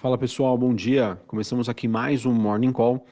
[0.00, 1.20] Fala pessoal, bom dia.
[1.26, 3.04] Começamos aqui mais um Morning Call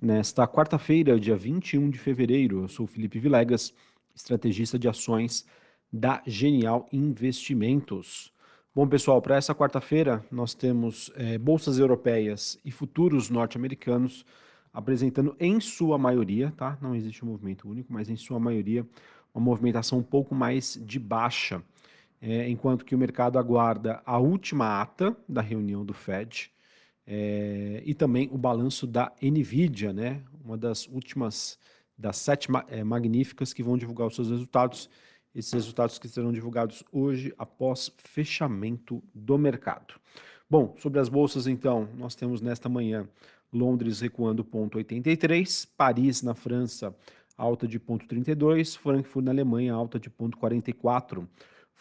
[0.00, 2.62] nesta quarta-feira, dia 21 de fevereiro.
[2.62, 3.72] Eu sou Felipe Vilegas,
[4.12, 5.46] estrategista de ações
[5.92, 8.32] da Genial Investimentos.
[8.74, 14.26] Bom pessoal, para essa quarta-feira nós temos é, bolsas europeias e futuros norte-americanos
[14.72, 16.76] apresentando em sua maioria, tá?
[16.82, 18.84] Não existe um movimento único, mas em sua maioria
[19.32, 21.62] uma movimentação um pouco mais de baixa
[22.22, 26.52] é, enquanto que o mercado aguarda a última ata da reunião do Fed
[27.04, 30.22] é, e também o balanço da Nvidia, né?
[30.44, 31.58] Uma das últimas
[31.98, 34.88] das sete é, magníficas que vão divulgar os seus resultados.
[35.34, 39.94] Esses resultados que serão divulgados hoje após fechamento do mercado.
[40.48, 43.08] Bom, sobre as bolsas então, nós temos nesta manhã
[43.50, 46.94] Londres recuando 0,83, Paris na França
[47.36, 51.26] alta de 0,32, Frankfurt na Alemanha alta de 0,44.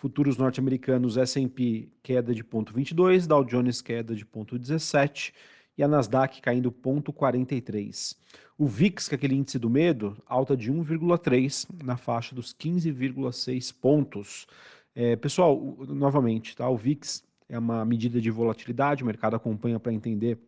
[0.02, 5.32] Futuros norte-americanos S&P queda de 0,22, Dow Jones queda de 0,17
[5.78, 8.18] e a Nasdaq caindo 0,43.
[8.58, 13.76] O VIX, que é aquele índice do medo, alta de 1,3 na faixa dos 15,6
[13.80, 14.48] pontos.
[14.96, 16.68] É, pessoal, novamente, tá?
[16.68, 20.40] O VIX é uma medida de volatilidade, o mercado acompanha para entender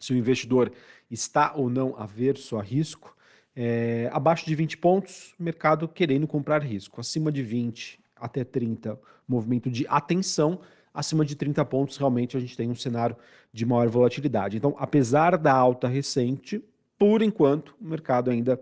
[0.00, 0.72] se o investidor
[1.08, 3.16] está ou não averso a risco.
[3.54, 7.00] É, abaixo de 20 pontos, mercado querendo comprar risco.
[7.00, 10.60] Acima de 20, até 30, movimento de atenção.
[10.92, 13.16] Acima de 30 pontos, realmente a gente tem um cenário
[13.52, 14.56] de maior volatilidade.
[14.56, 16.64] Então, apesar da alta recente,
[16.98, 18.60] por enquanto, o mercado ainda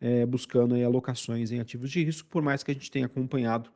[0.00, 3.70] é, buscando aí, alocações em ativos de risco, por mais que a gente tenha acompanhado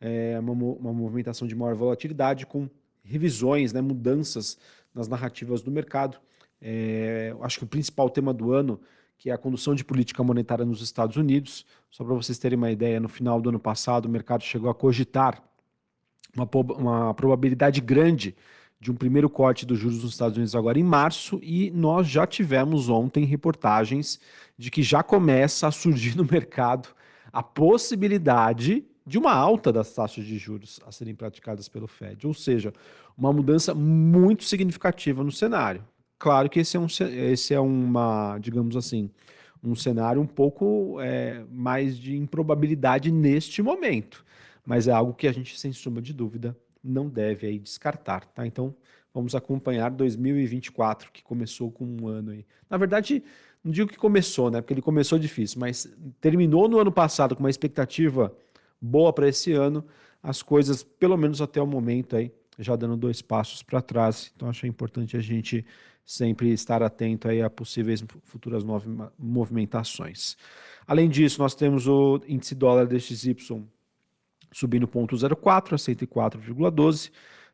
[0.00, 2.68] é, uma, uma, movimentação de maior volatilidade com
[3.04, 4.58] revisões, né, mudanças
[4.92, 6.18] nas narrativas do mercado.
[6.60, 8.80] É, acho que o principal tema do ano
[9.22, 11.64] que é a condução de política monetária nos Estados Unidos.
[11.92, 14.74] Só para vocês terem uma ideia, no final do ano passado, o mercado chegou a
[14.74, 15.40] cogitar
[16.36, 18.34] uma, uma probabilidade grande
[18.80, 22.26] de um primeiro corte dos juros nos Estados Unidos agora em março, e nós já
[22.26, 24.18] tivemos ontem reportagens
[24.58, 26.88] de que já começa a surgir no mercado
[27.32, 32.34] a possibilidade de uma alta das taxas de juros a serem praticadas pelo Fed, ou
[32.34, 32.72] seja,
[33.16, 35.84] uma mudança muito significativa no cenário.
[36.22, 39.10] Claro que esse é, um, esse é uma, digamos assim,
[39.60, 44.24] um cenário um pouco é, mais de improbabilidade neste momento,
[44.64, 48.46] mas é algo que a gente, sem sombra de dúvida, não deve aí descartar, tá?
[48.46, 48.72] Então,
[49.12, 52.46] vamos acompanhar 2024, que começou com um ano aí.
[52.70, 53.20] Na verdade,
[53.64, 54.60] não digo que começou, né?
[54.60, 58.32] Porque ele começou difícil, mas terminou no ano passado com uma expectativa
[58.80, 59.84] boa para esse ano,
[60.22, 64.30] as coisas, pelo menos até o momento aí, já dando dois passos para trás.
[64.36, 65.66] Então, acho importante a gente
[66.04, 68.64] sempre estar atento aí a possíveis futuras
[69.18, 70.36] movimentações.
[70.86, 73.36] Além disso, nós temos o índice dólar DXY
[74.52, 77.10] subindo 0,04 a 104,12,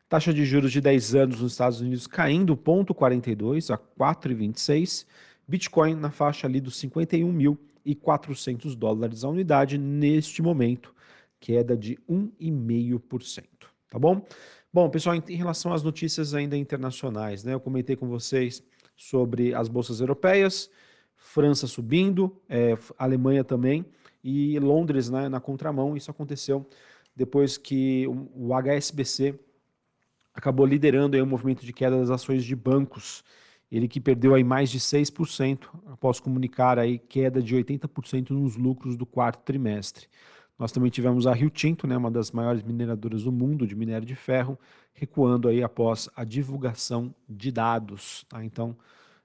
[0.07, 5.05] taxa de juros de 10 anos nos Estados Unidos caindo 0,42 a 4,26,
[5.47, 10.93] Bitcoin na faixa ali dos 51.400 dólares a unidade neste momento,
[11.39, 13.45] queda de 1,5%,
[13.89, 14.25] tá bom?
[14.71, 17.53] Bom, pessoal, em relação às notícias ainda internacionais, né?
[17.53, 18.63] Eu comentei com vocês
[18.95, 20.69] sobre as bolsas europeias,
[21.15, 23.85] França subindo, é, Alemanha também,
[24.23, 25.97] e Londres né, na contramão.
[25.97, 26.67] Isso aconteceu
[27.15, 29.39] depois que o HSBC
[30.33, 33.23] acabou liderando aí o movimento de queda das ações de bancos.
[33.71, 38.95] Ele que perdeu aí mais de 6% após comunicar aí queda de 80% nos lucros
[38.95, 40.07] do quarto trimestre.
[40.59, 44.05] Nós também tivemos a Rio Tinto, né, uma das maiores mineradoras do mundo de minério
[44.05, 44.59] de ferro,
[44.93, 48.25] recuando aí após a divulgação de dados.
[48.27, 48.43] Tá?
[48.43, 48.75] Então,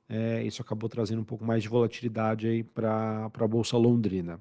[0.09, 4.39] é, isso acabou trazendo um pouco mais de volatilidade aí para a Bolsa Londrina.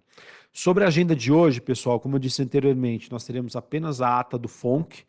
[0.52, 4.38] Sobre a agenda de hoje, pessoal, como eu disse anteriormente, nós teremos apenas a ata
[4.38, 5.04] do FONC,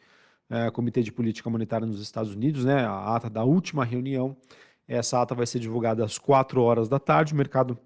[0.48, 4.34] é, Comitê de Política Monetária nos Estados Unidos, né, a ata da última reunião.
[4.88, 7.34] Essa ata vai ser divulgada às 4 horas da tarde.
[7.34, 7.78] O mercado,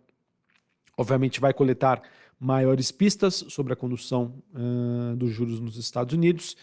[0.97, 2.01] obviamente, vai coletar
[2.39, 6.57] maiores pistas sobre a condução uh, dos juros nos Estados Unidos.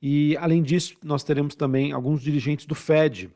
[0.00, 3.30] E, além disso, nós teremos também alguns dirigentes do Fed,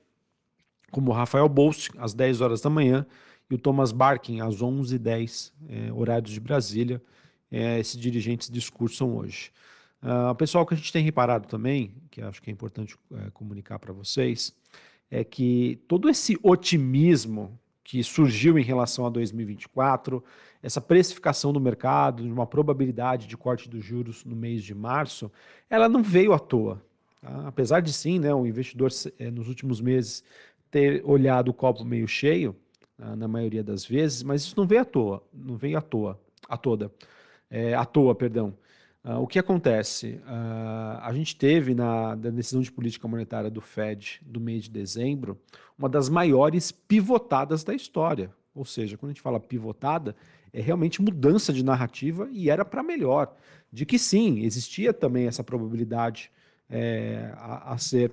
[0.90, 3.06] como o Rafael Bolst, às 10 horas da manhã,
[3.48, 7.00] e o Thomas Barkin, às 11h10, é, horários de Brasília.
[7.50, 9.52] É, esses dirigentes discursam hoje.
[10.02, 13.78] Uh, pessoal, que a gente tem reparado também, que acho que é importante é, comunicar
[13.78, 14.52] para vocês,
[15.10, 20.22] é que todo esse otimismo que surgiu em relação a 2024,
[20.60, 25.30] essa precificação do mercado, de uma probabilidade de corte dos juros no mês de março,
[25.70, 26.82] ela não veio à toa.
[27.22, 27.46] Tá?
[27.46, 28.90] Apesar de sim, né, o investidor
[29.20, 30.24] é, nos últimos meses
[30.68, 32.56] ter olhado o copo meio cheio,
[32.98, 36.20] tá, na maioria das vezes, mas isso não veio à toa, não veio à toa,
[36.48, 36.90] à toda,
[37.48, 38.52] é, à toa, perdão.
[39.06, 40.20] Uh, o que acontece?
[40.26, 44.70] Uh, a gente teve na, na, decisão de política monetária do Fed do mês de
[44.70, 45.40] dezembro
[45.78, 48.32] uma das maiores pivotadas da história.
[48.52, 50.16] Ou seja, quando a gente fala pivotada,
[50.52, 53.32] é realmente mudança de narrativa e era para melhor.
[53.70, 56.32] De que sim, existia também essa probabilidade
[56.68, 58.10] é, a, a, ser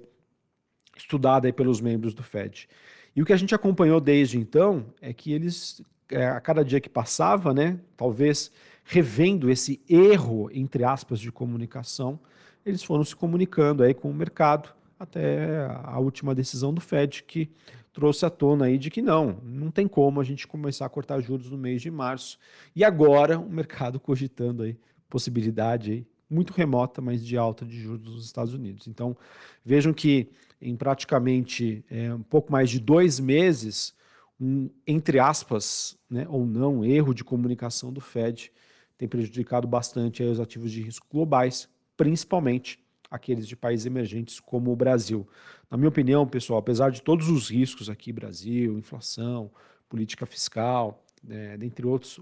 [0.96, 2.68] estudada pelos membros do Fed.
[3.16, 6.80] E o que a gente acompanhou desde então é que eles, é, a cada dia
[6.80, 8.52] que passava, né, talvez
[8.84, 12.20] revendo esse erro, entre aspas, de comunicação,
[12.66, 14.70] eles foram se comunicando aí com o mercado
[15.00, 17.50] até a última decisão do Fed, que
[17.92, 21.20] trouxe à tona aí de que não, não tem como a gente começar a cortar
[21.22, 22.40] juros no mês de março.
[22.76, 24.78] E agora o mercado cogitando aí
[25.10, 28.88] possibilidade aí, muito remota, mas de alta de juros nos Estados Unidos.
[28.88, 29.16] Então
[29.64, 33.94] vejam que em praticamente é, um pouco mais de dois meses,
[34.40, 38.52] um, entre aspas, né, ou não, erro de comunicação do Fed
[38.98, 42.80] tem prejudicado bastante os ativos de risco globais, principalmente
[43.10, 45.28] aqueles de países emergentes como o Brasil.
[45.70, 49.52] Na minha opinião, pessoal, apesar de todos os riscos aqui, Brasil, inflação,
[49.88, 52.20] política fiscal, é, dentre outros,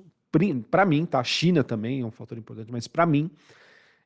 [0.70, 3.30] para mim, tá, a China também é um fator importante, mas para mim,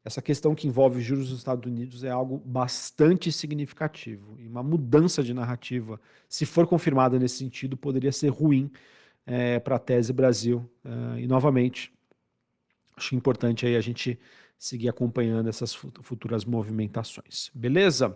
[0.04, 4.38] essa questão que envolve juros dos Estados Unidos é algo bastante significativo.
[4.40, 8.72] E uma mudança de narrativa, se for confirmada nesse sentido, poderia ser ruim
[9.26, 10.70] é, para a tese Brasil.
[10.84, 11.92] Uh, e, novamente,
[12.95, 14.19] acho importante aí a gente
[14.57, 17.51] seguir acompanhando essas futuras movimentações.
[17.53, 18.15] Beleza?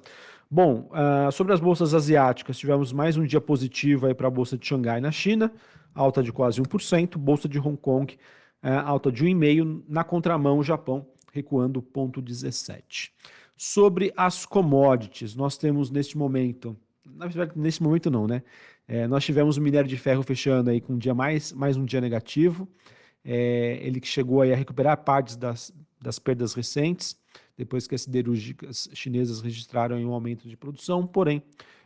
[0.49, 4.57] Bom, uh, sobre as bolsas asiáticas, tivemos mais um dia positivo aí para a bolsa
[4.57, 5.51] de Xangai na China,
[5.93, 8.17] alta de quase 1%, bolsa de Hong Kong,
[8.63, 13.09] uh, alta de 1,5%, na contramão, o Japão recuando 0,17%.
[13.55, 18.41] Sobre as commodities, nós temos neste momento, na verdade, nesse momento não, né?
[18.87, 21.85] É, nós tivemos o minério de ferro fechando aí com um dia mais, mais um
[21.85, 22.67] dia negativo,
[23.23, 27.17] é, ele chegou a recuperar partes das, das perdas recentes,
[27.57, 31.43] depois que as siderúrgicas chinesas registraram um aumento de produção, porém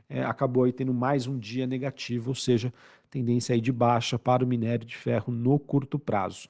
[0.10, 2.72] é, acabou aí tendo mais um dia negativo, ou seja,
[3.10, 6.48] tendência aí de baixa para o minério de ferro no curto prazo.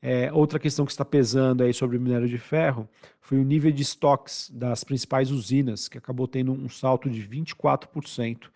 [0.00, 2.86] É, outra questão que está pesando aí sobre o minério de ferro
[3.22, 8.50] foi o nível de estoques das principais usinas, que acabou tendo um salto de 24%.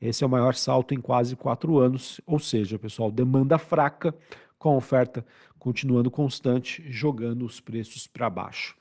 [0.00, 4.14] Esse é o maior salto em quase quatro anos, ou seja, pessoal, demanda fraca,
[4.62, 5.26] com a oferta
[5.58, 8.76] continuando constante, jogando os preços para baixo.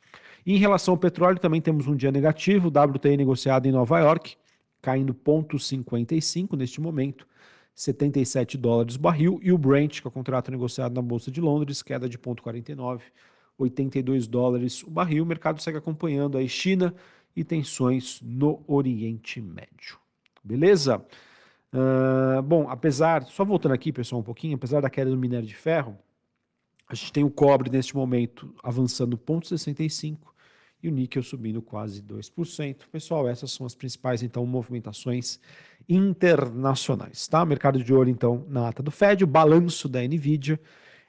[0.46, 4.36] Em relação ao petróleo, também temos um dia negativo, o WTI negociado em Nova York,
[4.80, 7.28] caindo 0,55 neste momento,
[7.74, 11.42] 77 dólares o barril, e o Brent, que é o contrato negociado na Bolsa de
[11.42, 13.02] Londres, queda de 0,49,
[13.58, 15.24] 82 dólares o barril.
[15.24, 16.94] O mercado segue acompanhando aí China
[17.36, 19.98] e tensões no Oriente Médio.
[20.44, 21.04] Beleza?
[21.74, 25.56] Uh, bom, apesar, só voltando aqui, pessoal, um pouquinho, apesar da queda do minério de
[25.56, 25.98] ferro,
[26.88, 30.18] a gente tem o cobre neste momento avançando 0,65
[30.84, 32.88] e o níquel subindo quase 2%.
[32.92, 35.40] Pessoal, essas são as principais, então, movimentações
[35.88, 37.46] internacionais, tá?
[37.46, 40.60] Mercado de ouro, então, na ata do Fed, o balanço da NVIDIA,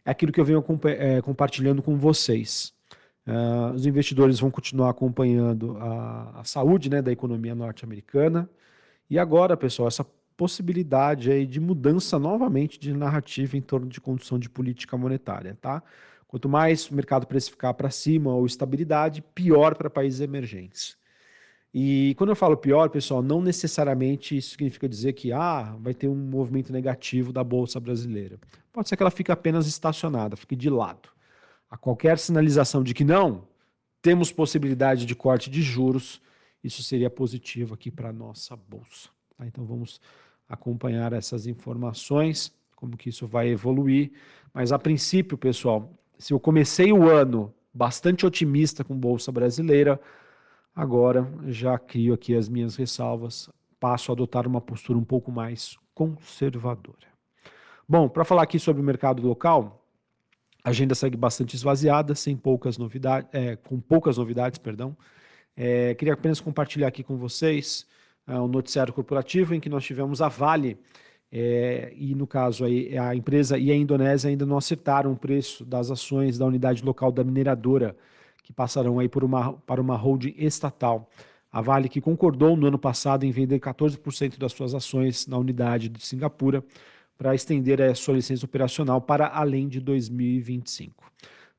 [0.05, 2.73] é aquilo que eu venho é, compartilhando com vocês.
[3.27, 8.51] Uh, os investidores vão continuar acompanhando a, a saúde né, da economia norte-americana.
[9.09, 10.05] E agora, pessoal, essa
[10.43, 15.81] possibilidade aí de mudança novamente de narrativa em torno de condução de política monetária, tá?
[16.27, 20.97] Quanto mais o mercado precificar para cima ou estabilidade, pior para países emergentes.
[21.73, 26.09] E quando eu falo pior, pessoal, não necessariamente isso significa dizer que ah, vai ter
[26.09, 28.37] um movimento negativo da bolsa brasileira.
[28.73, 31.09] Pode ser que ela fique apenas estacionada, fique de lado.
[31.71, 33.47] A qualquer sinalização de que não,
[34.03, 36.21] temos possibilidade de corte de juros,
[36.65, 39.09] isso seria positivo aqui para a nossa bolsa.
[39.43, 39.47] Tá?
[39.47, 40.01] Então vamos
[40.53, 44.13] acompanhar essas informações, como que isso vai evoluir.
[44.53, 49.99] Mas a princípio, pessoal, se eu comecei o ano bastante otimista com Bolsa Brasileira,
[50.77, 53.49] agora já crio aqui as minhas ressalvas,
[53.81, 57.11] passo a adotar uma postura um pouco mais conservadora.
[57.89, 59.87] Bom, para falar aqui sobre o mercado local,
[60.63, 64.95] a agenda segue bastante esvaziada, sem poucas novidades, é, com poucas novidades, perdão.
[65.57, 67.87] É, queria apenas compartilhar aqui com vocês
[68.27, 70.79] uh, um noticiário corporativo em que nós tivemos a Vale,
[71.35, 75.65] é, e no caso aí, a empresa e a Indonésia ainda não acertaram o preço
[75.65, 77.97] das ações da unidade local da mineradora,
[78.43, 81.09] que passarão aí por uma, para uma holding estatal.
[81.51, 85.89] A Vale que concordou no ano passado em vender 14% das suas ações na unidade
[85.89, 86.63] de Singapura
[87.17, 91.11] para estender a sua licença operacional para além de 2025.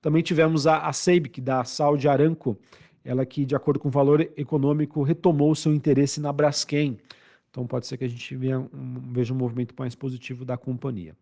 [0.02, 0.92] Também tivemos a, a
[1.32, 2.58] que da Saudi Aramco,
[3.04, 6.98] ela que, de acordo com o valor econômico, retomou seu interesse na Braskem,
[7.52, 11.16] Então pode ser que a gente veja um, veja um movimento mais positivo da companhia.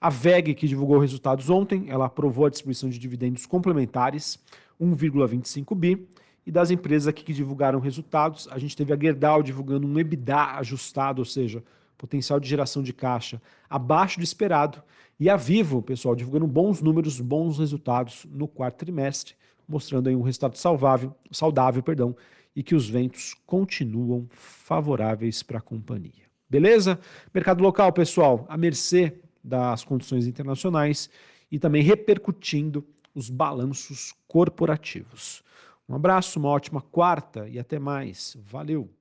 [0.00, 4.38] A VEG, que divulgou resultados ontem, ela aprovou a distribuição de dividendos complementares,
[4.80, 6.06] 1,25 bi.
[6.46, 10.56] E das empresas aqui que divulgaram resultados, a gente teve a Gerdau divulgando um EBITDA
[10.56, 11.62] ajustado, ou seja,
[11.98, 14.82] potencial de geração de caixa abaixo do esperado.
[15.20, 19.34] E a Vivo, pessoal, divulgando bons números, bons resultados no quarto trimestre,
[19.68, 22.16] mostrando aí um resultado saudável, saudável perdão,
[22.56, 26.26] e que os ventos continuam favoráveis para a companhia.
[26.48, 26.98] Beleza?
[27.32, 31.10] Mercado local, pessoal, à mercê das condições internacionais
[31.52, 32.84] e também repercutindo
[33.14, 35.42] os balanços corporativos.
[35.88, 38.36] Um abraço, uma ótima quarta e até mais.
[38.40, 38.97] Valeu!